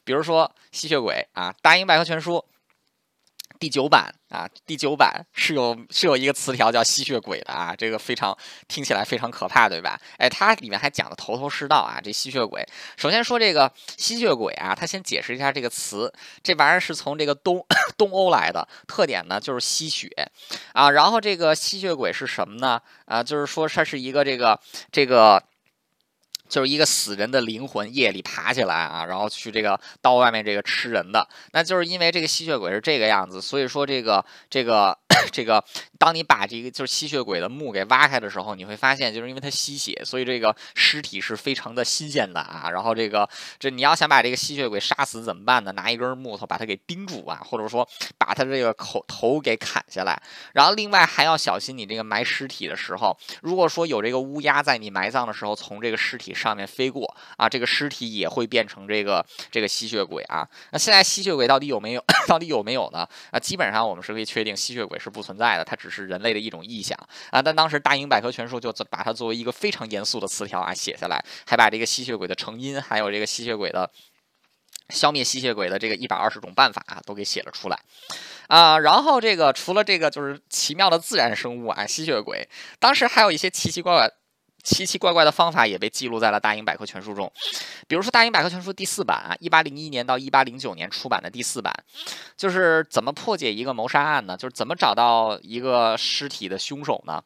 [0.03, 2.35] 比如说吸血鬼啊，《大英百科全书》。
[3.59, 8.37] 第九版啊，第九版是有是有一个词条叫吸血鬼的啊，这个非常
[8.69, 9.99] 听起来非常可怕，对吧？
[10.19, 12.01] 哎，它里面还讲的头头是道啊。
[12.03, 12.67] 这吸血鬼，
[12.97, 17.65] 首先说这个吸血鬼啊，它先解释一下这个词，这玩意儿是从这个东
[17.97, 20.09] 东欧来的，特点呢就是吸血
[20.73, 20.91] 啊。
[20.91, 22.81] 然后这个吸血鬼是什么呢？
[23.07, 24.61] 啊，就是说它是一个这个
[24.93, 25.43] 这个。
[26.49, 34.97] 就是一个死人的灵魂夜里爬起来啊，然后去这个到外面这个吃人的，那就是因为这个吸血鬼是这个样子，所以说这个这个
[35.33, 35.65] 这个，
[35.99, 42.71] 当你把这个就是吸血鬼的墓给挖开的时候，你会发现就是因为它吸血，所以这个尸体是非常的新鲜的啊。
[42.71, 43.29] 然后这个
[43.59, 45.73] 这你要想把这个吸血鬼杀死怎么办呢？
[45.73, 50.21] 拿一根木头把它给钉住啊，或者说把它这个口头给砍下来。
[50.53, 56.35] 然后另外还要小心你这个埋尸体的时候，如果说有这个乌鸦在你埋葬的时候从这个尸体。
[56.37, 60.47] 上面飞过啊，这个尸体也会变成这个这个吸血鬼啊。
[60.73, 62.05] 那现在吸血鬼到底有没有？
[62.29, 63.09] 到底有没有呢？
[63.31, 66.99] 啊，基本上我们是可以确定吸血鬼是不存在的，它只是人类的一种臆想
[67.31, 67.41] 啊。
[67.41, 73.89] 但当时大英百科全书就把它作为一个非常严肃的词条啊写下来，还把这个吸血鬼的成因，还有这个吸血鬼的
[74.91, 77.79] 消灭吸血鬼的这个一百二十种办法啊都给写了出来
[78.49, 78.81] 啊。
[78.81, 82.49] 然后这个除了这个就是奇妙的自然生物啊，吸血鬼，
[82.81, 84.11] 当时还有一些奇奇怪怪。
[84.67, 87.33] 奇奇怪怪的方法也被记录在了《大英百科全书》中，
[87.87, 91.73] 比如说《大英百科全书》第四版啊，一八零一年到一八零九年出版的第四版，
[92.37, 94.37] 就是怎么破解一个谋杀案呢？
[94.37, 97.23] 就是怎么找到一个尸体的凶手呢？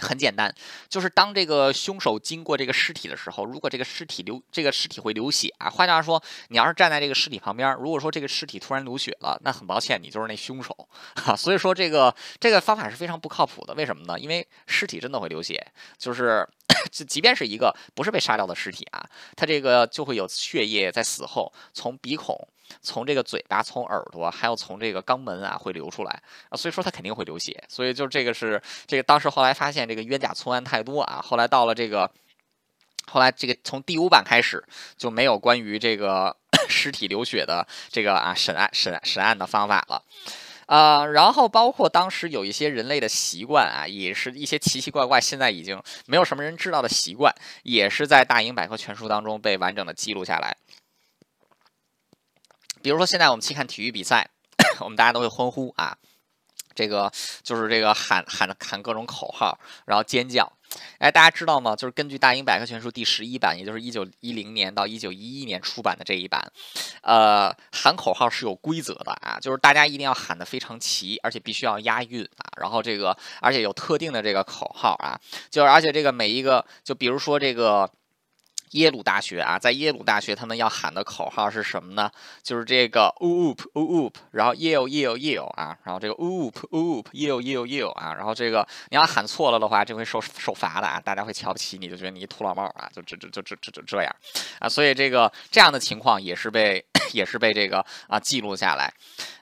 [0.00, 0.52] 很简单，
[0.88, 5.68] 就是当这个凶手经过这个尸体的时候，如果这个尸体流，这个尸体会流血啊。
[5.68, 10.74] 换句话说，你要是站在这个尸体旁边，如果说这个尸体突然流血了，那很抱歉，你就是那凶手
[11.24, 11.36] 啊。
[11.36, 13.74] 所以说这个这个方法是非常不靠谱的。
[13.74, 14.18] 为什么呢？
[14.18, 15.64] 因为尸体真的会流血，
[15.98, 16.48] 就是
[16.90, 19.04] 就即便是一个不是被杀掉的尸体啊，
[19.36, 22.48] 它这个就会有血液在死后从鼻孔
[22.82, 27.62] 从这个嘴巴、从耳朵，还有从这个肛门啊会流出来啊，所以说它肯定会流血。
[27.68, 32.10] 所以就这个是这个当时后来发现这个冤假错案太多啊，后来到了这个
[33.06, 34.62] 后来这个从第五版开始
[34.96, 36.36] 就没有关于这个
[36.68, 40.02] 尸体流血的这个啊审案审审案的方法了。
[40.66, 50.56] 啊，然后包括当时有一些人类的习惯啊，也是一些奇奇怪怪，现在已经没有什么人知道的习惯，也是在《大英百科全书》当中被完整的记录下来。
[52.82, 54.28] 比如说，现在我们去看体育比赛，
[54.80, 55.96] 我们大家都会欢呼啊，
[56.74, 57.12] 这个
[57.42, 60.52] 就是这个喊喊喊各种口号，然后尖叫。
[60.98, 61.74] 哎，大家知道吗？
[61.74, 66.52] 就是根据《大英百科全书》第十一版，也就是一九一零年到一九一一年出版的这一版，
[67.02, 72.52] 呃，喊口号是有规则的啊，就是大家一定要喊得非常齐，而且必须要押韵啊。
[72.60, 75.18] 然后这个，而且有特定的这个口号啊，
[75.50, 77.90] 就是而且这个每一个，就比如说这个。
[78.70, 82.10] 耶鲁大学啊，在耶鲁大学，他们要喊的口号是什么呢？
[82.42, 94.14] 就是这个 oop oop，然后 yell yell yell 啊，然后这个 oop oop yell yell yell 啊，然后这个你要喊错了的话，这会受受罚的啊，大家会瞧不起你，就觉得你一土老帽啊，就这这这这这就这样
[94.58, 96.84] 啊，所以这个这样的情况也是被。
[97.12, 98.92] 也是被这个啊记录下来。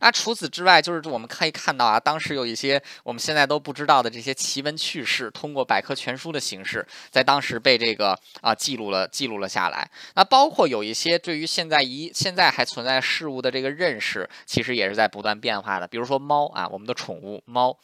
[0.00, 9.88] 那除此之外，就是我们可以看到啊，当时有一些我们现在都不知道的这些奇闻趣事，通过百科全书的形式，在当时被这个啊记录了记录了下来。
[10.14, 15.87] 那包括有一些对于现在一现在还存在事物的这个认识，其实也是在不断变化的。
[15.87, 17.76] 比如说猫啊，我们的宠物猫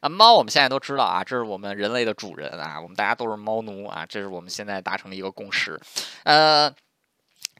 [0.00, 5.78] 啊，猫我们现在都知道啊，这是我们人类的主人啊，我们大家都是猫奴啊，这是我们现在达成的一个共识。
[6.24, 6.72] 呃。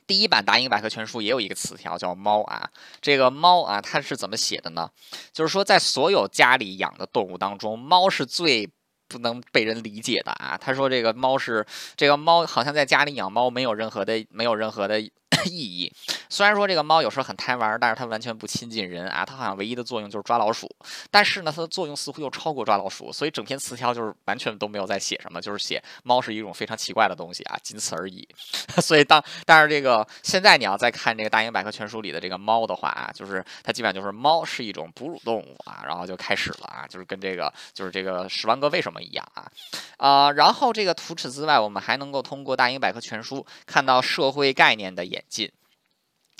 [0.07, 4.89] 第一版大英百科全书也有一个词条叫“猫”啊，这个“猫”啊，它是怎么写的呢？
[5.33, 8.71] 就是说，在所有家里养的动物当中，猫是最
[9.09, 10.57] 不能被人理解的啊。
[10.57, 11.67] 他说，这个猫是
[11.97, 15.01] 这个猫，好像在家里养猫没有任何的没有任何的。
[15.45, 15.93] 意义，
[16.29, 20.69] 虽然说这个猫有时候很贪玩，但是它完全不亲近人啊，它好像唯一的作用就是抓老鼠。
[21.11, 28.27] 但是呢，它的作用似乎又超过抓老鼠，所以整篇词条就是完全都没有在写什么，就是写猫是一种非常奇怪的东西啊，仅此而已。
[28.83, 39.51] 所以当但是这个现在你要再看这个大英百科全书里的这个猫的话啊，就是它基本上就是猫是一种哺乳动物啊，然后就开始了啊，就是跟这个就是这个十万个为什么一样啊
[39.99, 45.51] 啊，然后这个除此之外，我们还能够通过大英百科全书看到社会概念的演进。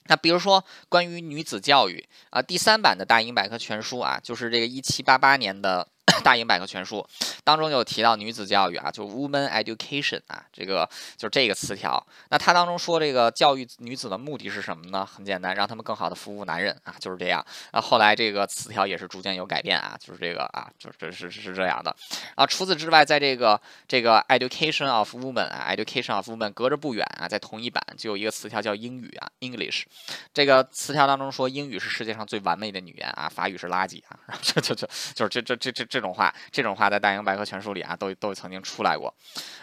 [0.07, 5.89] 那比如说关于女子教育啊，第三版的大英百科全书啊，就是这个一七八八年的。
[6.23, 7.07] 大英百科全书
[7.45, 12.05] 当中有提到女子教育啊，就 woman education 啊，这个就是这个词条。
[12.31, 15.05] 那它当中说这个教育女子的目的是什么呢？
[15.07, 17.45] 很简单，让他们更好的服务男人啊，就是这样。
[17.73, 21.95] 那后来这个词条也是逐渐有改变啊，就是这个啊，就是这是是这样的
[22.35, 22.47] 啊。
[22.47, 29.85] 除此之外，在这个这个 education of woman 啊，education of woman 隔着不远啊，在同一版就有一个词条叫英语啊，English。
[30.33, 35.96] 这个词条当中说英语是世界上最完美的语言啊，法语是垃圾啊， 就就就就是这这这这这。
[35.97, 39.15] 这种话，这种话在大英百科全书里啊，都都曾经出来过。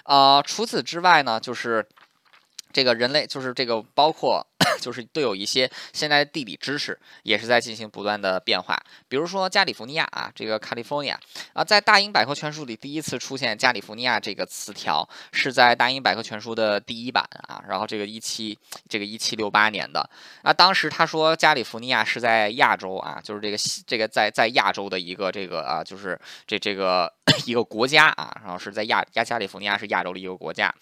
[0.06, 1.88] 呃，除此之外呢，就是
[2.72, 4.44] 这个人类，就是这个包括。
[4.82, 11.16] 就是都有一些现在地理知识也是在进行不断的变化，比如说加利福尼亚啊，这个 California
[11.54, 18.58] 啊，在大英百科全书里第一次出现加利福尼亚这个词条是在大英百科全书的第一版啊，然后这个一七
[18.90, 20.10] 这个一七六八年的。
[20.42, 27.12] 啊，当时他说加利福尼亚是在亚洲啊，就是这个这个在在亚洲的一个这个啊，就是这这个
[27.46, 30.74] 一个国家啊，然后是在亚加加利福尼亚是亚洲的一个国家，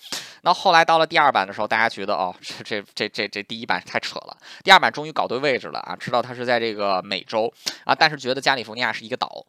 [0.41, 3.81] 那后来到了第二版的时候，大家觉得哦，这这这这这第一版。
[3.86, 4.38] 太扯了！
[4.63, 7.51] 第二版终于搞对位置了啊，知道它是在这个美洲
[7.86, 9.45] 啊，但是觉得加利福尼亚是一个岛。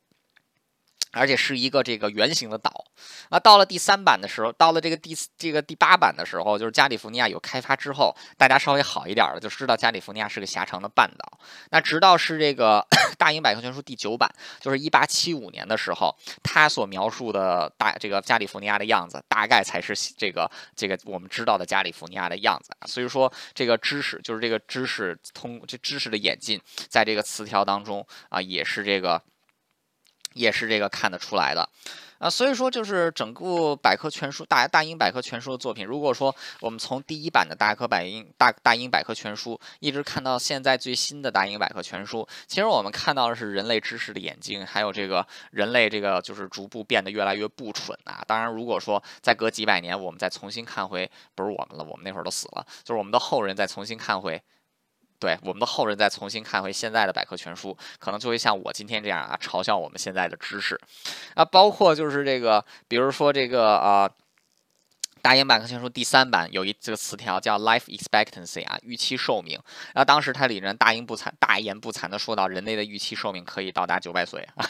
[1.12, 2.84] 而且是一个这个圆形的岛，
[3.28, 11.38] 啊，到了第三版的时候，到了这个第这个第八版的时候，就是加利福尼亚有开发之后，大家稍微好一点了，就知道加利福尼亚是个狭长的半岛。
[11.70, 12.86] 那直到是这个
[13.18, 22.70] 大英百科全书第九版，就是一八七五年的时候，他所描述的大这个加利福尼亚的样子，大概才是这个这个我们知道的加利福尼亚的样子。
[22.86, 29.22] 所以说，这个知识就是这个知识通这知识的演进，在这个词条当中啊，也是这个。
[30.34, 31.68] 也是这个看得出来的，
[32.18, 48.22] 啊，所以说就是整部百科全书大大英百科全书的作品，如果说我们从第一版的大科百英大大英百科全书一直看到现在最新的大英百科全书，其实我们看到的是人类知识的演进，还有这个人类这个就是逐步变得越来越不蠢啊。
[48.26, 54.40] 当然，如果说再隔几百年，我们再重新看回，不是我们了，我们那会儿都死了，就是我们的后人再重新看回。
[55.22, 60.76] 对我们的后人再重新看回现在的百科全书，可能就会像我今天这样啊，嘲笑我们现在的知识，
[61.34, 64.10] 啊，包括就是这个，比如说这个啊。
[65.22, 69.56] 大英百科全书第三版有一这个词条叫 life expectancy 啊，预期寿命。
[69.94, 74.66] 然后当时它里面大言不惭、大言不惭的说到，人类的预期寿命可以到达九百岁啊。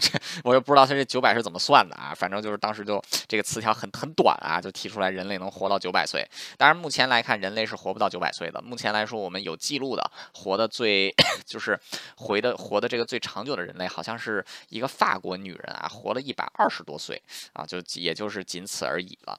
[0.00, 0.10] 这
[0.42, 6.26] 我也不知道他这九百是怎么算的啊，反正就是当时就这个词条很很短啊，就提出来人类能活到九百岁。
[6.56, 8.62] 当然目前来看，人类是活不到九百岁的。
[8.62, 11.14] 目前来说，我们有记录的活的最
[11.44, 11.78] 就是
[12.16, 17.20] 活的活的这个最长久的人类，好像是一个法国女人啊，活了一百二十多岁
[17.52, 19.33] 啊，就也就是仅此而已了。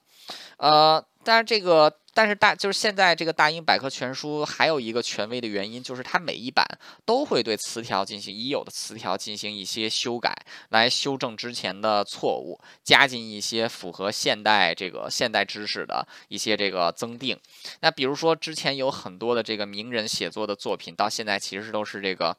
[0.58, 6.66] 呃，但是这个，但是大就是现在这个大英百科全书还有一个权威的原因，就是它每一版
[7.06, 10.34] 都会对词条进行已有的词条进行一些修改，
[10.70, 17.38] 来修正之前的错误，加进一些符合现代这个现代知识的一些这个增订。
[17.82, 22.36] 那比如说之前有很多的这个名人写作的作品，到现在其实都是这个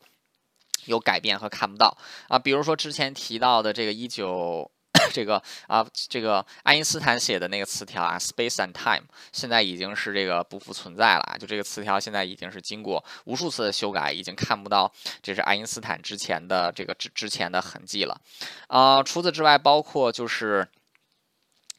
[0.86, 1.96] 有改变和看不到
[2.28, 2.38] 啊。
[2.38, 4.70] 比如说之前提到的这个一九。
[5.12, 11.36] 这个啊，这个爱因斯坦写的那个词条啊，space and time，现在已经是这个不复存在了啊。
[11.38, 14.90] 就这个词条现在已经是经过无数次的修改，已经看不到
[15.22, 18.20] 这是爱因斯坦之前的这个之之前的痕迹了。
[18.68, 20.66] 啊，除此之外，包括就是。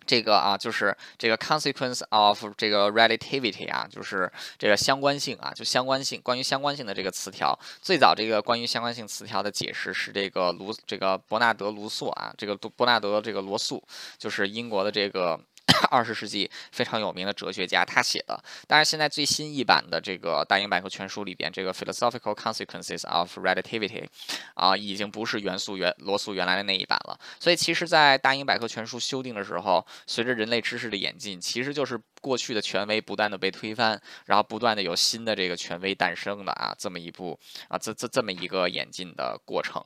[0.07, 13.83] 这个啊，就是这个 consequence of 这个 relativity 啊，就是这个相关性啊，就相关性，关于相关性的这个词条，最早这个关于相关性词条的解释是这个卢这个伯纳德卢梭啊，这个伯纳德这个罗素，
[14.17, 15.39] 就是英国的这个。
[15.91, 18.41] 二十世纪非常有名的哲学家，他写的。
[18.67, 24.05] 但是现在最新一版的这个大英百科全书里边，这个 philosophical consequences of relativity
[24.53, 27.19] 啊，已经不是元素原罗素原来的那一版了。
[27.39, 37.37] 所以其实，在大英百科全书修订的时候，随着人类知识的演进，其实就是过去的权威不断的被推翻，然后不断的有新的这个权威诞生的啊，这么一部
[37.67, 39.83] 啊，这这这么一个演进的过程。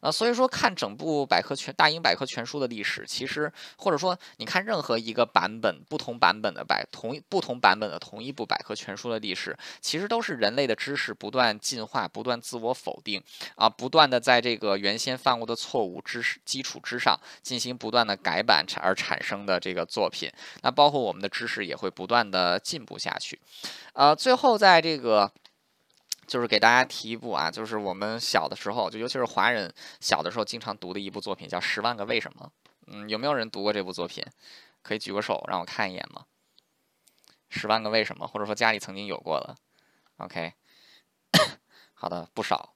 [0.00, 13.22] 啊，所以说看整部百科全大英百科全书的历史，其实或者说你看任何一个版本、不同版本的百同不同版本的同一部百科全书的历史，其实都是人类的知识不断进化、不断自我否定
[13.56, 20.30] 啊，不断的在这个原先犯过的错误知识基础之上进行不断的改版产而产生的这个作品。
[20.62, 23.38] 那包括我们的知识也会不断的进步下去。
[23.94, 25.32] 呃，最后在这个。
[26.28, 32.52] 就是给大家提一部啊，就是我们小的时候，就尤其是华人小的时候经常读的一部作品，叫《十万个为什么》。
[32.86, 34.22] 嗯，有没有人读过这部作品？
[34.82, 36.26] 可以举个手让我看一眼吗？
[37.48, 39.56] 《十万个为什么》，或者说家里曾经有过的
[40.18, 40.52] ？OK，
[41.94, 42.74] 好的，不少。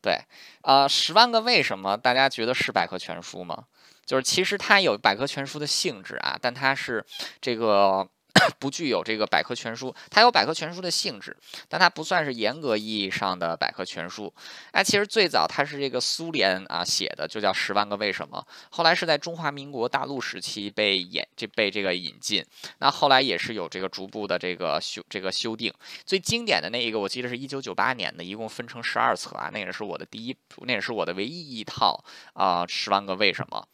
[0.00, 0.20] 对，
[0.62, 3.64] 啊，《十万个为什么》，大家觉得是百科全书吗？
[4.06, 7.04] 就是其实它有百科全书的性质啊，但它是
[7.40, 8.08] 这个。
[8.58, 11.36] 不具有这个百科全书，它有百科全书的性质，
[11.68, 14.32] 但它不算是严格意义上的百科全书。
[14.72, 18.44] 哎，其实最早它是这个苏联啊写的，就叫《十万个为什么》。
[18.70, 22.44] 后来是在中华民国大陆时期被演这被这个引进，
[22.78, 25.72] 那后来也是有这个逐步的这个修这个修订。
[26.04, 33.68] 最经典的那一个，我记得是一九九八年的，一共分成十二册啊，那也是我的第一，那也是我的唯一一套啊《十万个为什么》。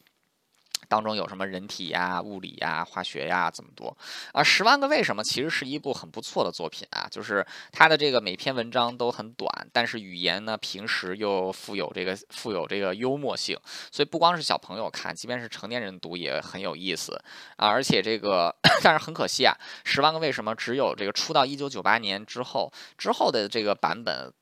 [0.91, 3.97] 当中有什么人体呀、物理呀、化学呀这么多
[4.33, 4.43] 啊？
[4.43, 13.57] 十万个为什么其实是一部很不错的作品啊，就是它的这个每篇文章都很短，但是语言呢平时又富有这个富有这个幽默性，
[13.93, 17.15] 所以不光是小朋友看，即便是成年人读也很有意思
[17.57, 17.69] 啊。
[17.69, 24.33] 而且这个， 但是很可惜啊，十万个为什么只有这个出到一九九八年之后之后的这个版本。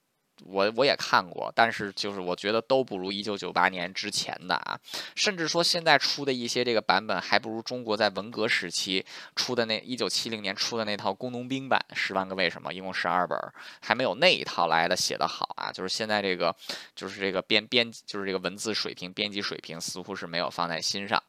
[0.45, 4.79] 我我也看过，但是就是我觉得都不如一九九八年之前的啊，
[5.15, 9.05] 甚至说现在出的一些这个版本还不如中国在文革时期
[9.37, 13.39] 出的那一九七零年出的那套工农兵版《十万个为什么》，一共十二本，
[13.81, 15.73] 还没有那一套来的写的好啊。
[15.73, 16.55] 就是现在这个
[16.95, 21.23] 就是这个编编就是这个文字水平、编辑水平似乎是没有放在心上。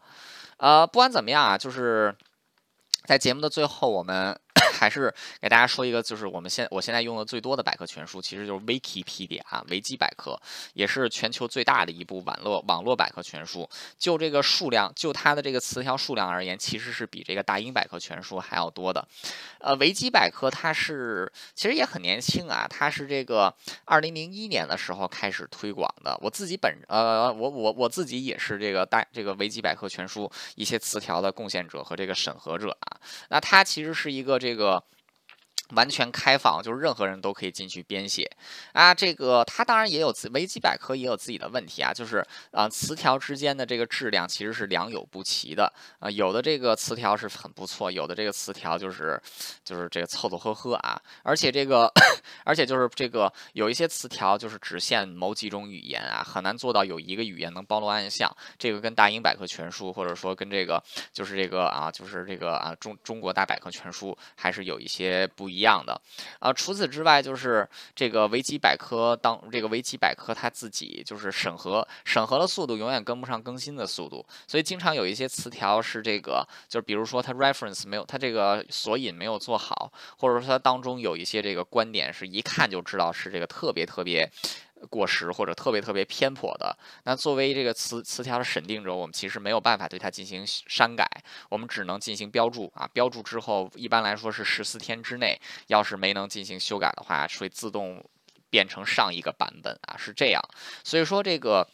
[0.57, 2.15] 呃，不管怎么样啊，就是
[3.05, 4.39] 在节目的最后我们。
[4.79, 10.39] 还是给大家说一个，就是我们现我现在用的最多的百科全书，其实就是 Wikipedia 啊，维基百科，
[10.73, 13.69] 也是全球最大的一部网络网络百科全书。
[13.97, 19.05] 就这个数量，就它的这个词条数量而言，其实是比这个大英百科全书还要多的。
[19.59, 23.53] 呃，维基百科它是其实也很年轻啊，它是这个
[23.83, 26.17] 二零零一年的时候开始推广的。
[26.21, 32.95] 我自己本呃，我我我自己也是这个大这个维基百科全书一些词条的贡献者和这个审核者啊。
[33.27, 34.68] 那它其实是一个这个。
[34.69, 34.83] 吧？
[35.75, 38.29] 完全开放，就是任何人都可以进去编写
[38.73, 38.93] 啊。
[38.93, 46.09] 这个它当然也有维基百科也有自己的问题啊，就是啊词条之间的这个质量其实是良莠不齐的啊。
[46.09, 49.21] 有的这个词条是很不错，有的这个词条就是
[49.63, 50.99] 就是这个凑凑合合啊。
[51.21, 51.91] 而且这个
[52.43, 58.35] 而且就是这个有一些词条就是只限某几种语言啊，很难做到有一个语言能包罗万象。
[58.57, 60.81] 这个跟大英百科全书或者说跟这个
[61.13, 65.58] 就是这个啊就是这个啊中中国大百科全书还是有一些不一。
[65.59, 65.99] 一样的，
[66.39, 84.31] 啊，除此之外，就是这个维基百科当这个维基百科它自己就是审核审核的速度永远跟不上更新的速度，所以经常有一些词条是这个，就是比如说它 reference 没有，它这个索引没有做好，或者说它当中有一些这个观点是一看就知道是这个特别特别。
[84.89, 91.05] 过时或者特别特别偏颇的，那作为这个词词条的审定者，我们其实没有办法对它进行删改，
[91.49, 92.89] 我们只能进行标注啊。
[92.93, 98.03] 标注之后，一般来说是十四天之内，要是没能进行修改的话，会自动
[98.49, 100.41] 变成上一个版本啊，是这样。
[100.83, 101.67] 所以说这个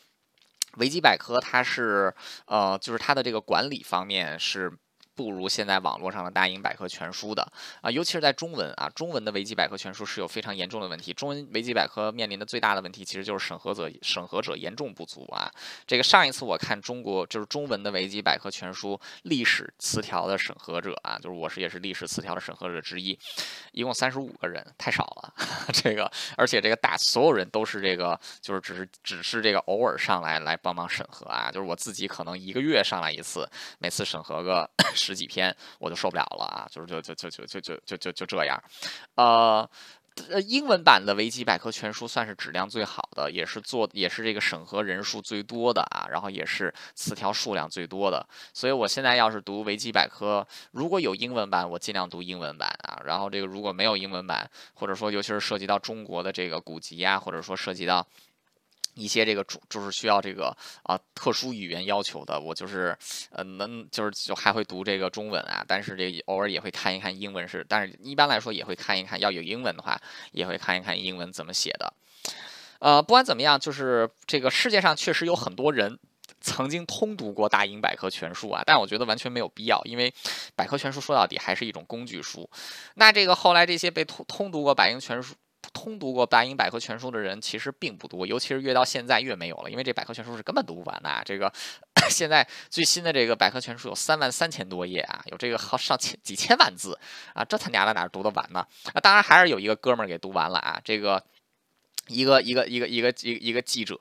[0.77, 2.13] 维基百科它是
[2.45, 4.71] 呃，就是它的这个管理方面是。
[5.15, 7.41] 不如现在网络上的大英百科全书的
[7.81, 11.13] 啊，尤其是在中文啊，中文的维基百科全书是有非常严重的问题。
[11.13, 15.49] 中文维基百科面临的最大的问题，其实就是审核者审核者严重不足啊。
[15.87, 23.17] 这个上一次我看中国就是中文的维基百科全书历史词条的审核者啊，就是我是也是历史词条的审核者之一，
[23.71, 25.33] 一共三十五个人，太少了。
[25.71, 33.49] 这个而且这个大所有人都是这个就是只是只是这个偶尔上来来帮忙审核啊，就是我自己可能一个月上来一次，
[33.79, 34.69] 每次审核个。
[35.05, 36.67] 十几篇我就受不了了啊！
[36.71, 38.63] 就是就就就就就就就就就这样，
[39.13, 39.69] 呃，
[40.47, 48.25] 英文版的维基百科全书算是质量最好的，也是做也是这个审核人数最多的啊，然后也是词条数量最多的。
[48.53, 52.99] 所以我现在要是读维基百科，如果有英文版，我尽量读英文版啊。
[53.05, 58.07] 然后这个如果没有英文版，或者说尤其是涉及到中国的这个古籍啊，或者说涉及到。
[58.95, 62.97] 一些这个主就是需要这个啊特殊语言要求的，我就是
[63.29, 69.99] 呃能就是就还会读这个中文啊，但是这偶尔也会看一看英文是，但是一般来说也会看一看，要有英文的话
[70.31, 71.93] 也会看一看英文怎么写的。
[72.79, 75.99] 呃，不管怎么样，就是这个世界上确实有很多人
[76.39, 80.13] 曾经通读过大英百科全书啊，但我觉得完全没有必要，因为
[80.55, 82.49] 百科全书说到底还是一种工具书。
[82.95, 85.33] 那这个后来这些被通通读过百英全书。
[85.73, 91.21] 通读过白银百科全书的人其实并不多，尤其是越到现在越没有了，因为这百科全书是根本读不完的。
[91.25, 91.51] 这个
[92.09, 96.97] 现在最新的这个百科全书有三万三千多页啊，有这个好上千几千万字
[97.33, 98.65] 啊，这他娘的哪读得完呢？
[98.93, 101.23] 啊，当然还是有一个哥们儿给读完了啊，这个。
[102.07, 103.97] 一个一个一个一个一一个记者，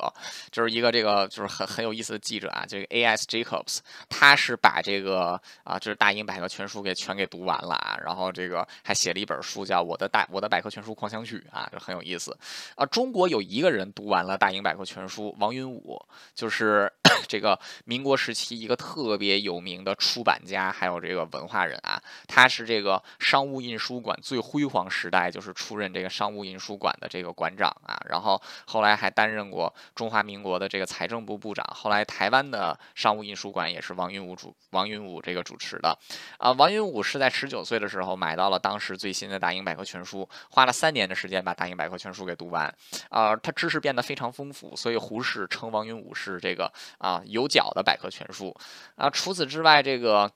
[0.51, 3.27] 就是一个这个就是很很有意思的记者啊，这个 A.S.
[3.27, 3.79] Jacobs，
[4.09, 12.37] 他是把这个啊，就是大英百科全书给全给读完了啊，然后这个还写了一本书叫《我的大我的百科全书狂想曲》啊，就很有意思
[12.77, 12.85] 啊。
[12.87, 16.01] 中国有一个人读完了大英百科全书，王云武，
[16.35, 16.93] 就是
[17.27, 27.94] 这个民国时期一个特别有名的出版家，还有这个文化人啊，他是这个商务印书馆最辉煌时代，就是出任这个商务印书馆的这个馆长啊。
[28.09, 31.65] 然后后来还担任过中华民国的这个财政部部长。
[31.75, 35.97] 后来台湾的商务印书馆也是王云武主王云武这个主持的。
[36.39, 42.73] 啊，王云武是在十九岁的时候买到了当时最新的大英百科全书，花了三年的时间把大英百科全书给读完。
[43.09, 48.55] 啊，他知识变得非常丰富，所以胡适称王云武是这个啊有脚的百科全书。
[48.97, 50.31] 啊，除此之外，这个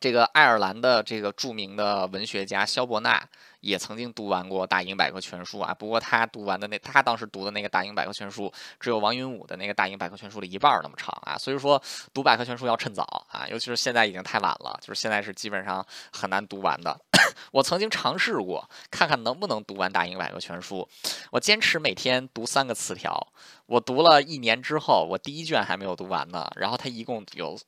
[0.00, 3.28] 这个爱尔兰的这个著名的文学家萧伯纳。
[3.60, 8.46] 也曾经读完过《大英百科全书》啊，不过他读完的那他当时读的那个《大英百科全书》
[8.78, 11.82] 只有王云武的那个《大英百科全书》的一半那么长啊，所以说
[12.12, 16.98] 读百科全书要趁早啊，尤其是现在已经太晚了，就是现在是基本上很难读完的。
[17.52, 20.88] 我曾经尝试过，看看能不能读完《大英百科全书》，
[21.30, 23.28] 我坚持每天读三个词条，
[23.66, 27.58] 我读了一年之后，我第一卷还没有读完呢，然后它一共有。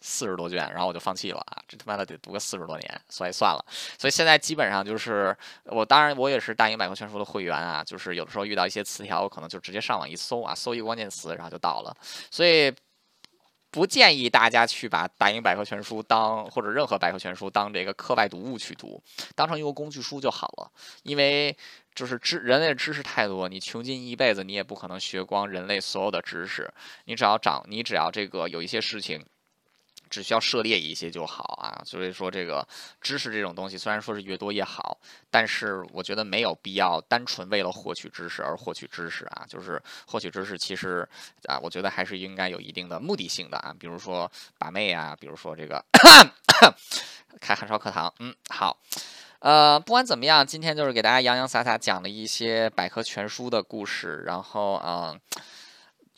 [0.00, 1.62] 四十多卷，然后我就放弃了啊！
[1.66, 3.64] 这他妈的得读个四十多年，所以算了。
[3.98, 11.96] 所以现在基本上就是我，当然我也是大英百科全书的会员啊，就是有的时候遇到一些词条，我可能就直接上网一搜啊，搜一个关键词，然后就到了。
[12.30, 12.72] 所以
[13.70, 19.02] 不建议大家去把大英百科全书当或者任何百科全书当这个课外读物去读，
[19.34, 20.70] 当成一个工具书就好了。
[21.02, 21.54] 因为
[21.94, 26.72] 就是知人类的知识太多，你穷尽一辈子你也不可能学光人类所有的知识。
[27.04, 29.22] 你只要长，你只要这个有一些事情。
[30.08, 32.66] 只需要涉猎一些就好啊，所以说这个
[33.00, 34.98] 知识这种东西虽然说是越多越好，
[35.30, 41.08] 但是我觉得没有必要单纯为了获取知识而获取知识啊，就是获取知识其实
[41.48, 45.84] 啊，我觉得还是应该有一定的目的性的啊，比如说把妹啊，比如说这个
[47.40, 48.76] 开汉少课堂，嗯，好。
[49.40, 55.16] 呃，不管怎么样，今天就是给大家洋洋洒洒讲了一些百科全书的故事，然后啊。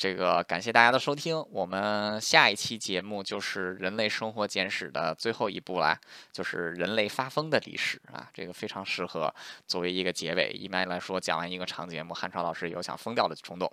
[0.00, 5.94] 这个感谢大家的收听，我们下一期节目就是《人类生活简史》的最后一部啦，
[6.32, 9.30] 就是人类发疯的历史啊，这个非常适合
[9.66, 10.52] 作为一个结尾。
[10.52, 13.70] 一般来说，讲完一个长节目，汉超老师有想疯掉的冲动。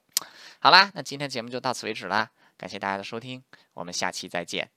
[0.60, 3.42] 好啦，那今天节目就到此为止啦，感谢大家的收听，
[3.74, 4.77] 我们下期再见。